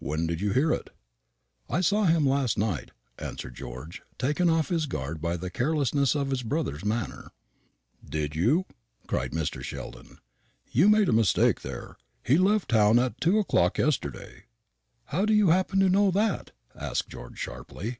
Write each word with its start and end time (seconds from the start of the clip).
"When 0.00 0.26
did 0.26 0.40
you 0.40 0.52
hear 0.52 0.72
it?" 0.72 0.90
"I 1.68 1.80
saw 1.80 2.06
him 2.06 2.28
last 2.28 2.58
night," 2.58 2.90
answered 3.20 3.54
George, 3.54 4.02
taken 4.18 4.50
off 4.50 4.68
his 4.68 4.86
guard 4.86 5.20
by 5.22 5.36
the 5.36 5.48
carelessness 5.48 6.16
of 6.16 6.30
his 6.30 6.42
brother's 6.42 6.84
manner. 6.84 7.30
"Did 8.04 8.34
you?" 8.34 8.66
cried 9.06 9.30
Mr. 9.30 9.62
Sheldon. 9.62 10.18
"You 10.72 10.88
make 10.88 11.06
a 11.06 11.12
mistake 11.12 11.60
there. 11.60 11.98
He 12.24 12.36
left 12.36 12.68
town 12.70 12.98
at 12.98 13.20
two 13.20 13.38
o'clock 13.38 13.78
yesterday." 13.78 14.46
"How 15.04 15.24
do 15.24 15.32
you 15.32 15.50
happen 15.50 15.78
to 15.78 15.88
know 15.88 16.10
that?" 16.10 16.50
asked 16.74 17.08
George 17.08 17.38
sharply. 17.38 17.98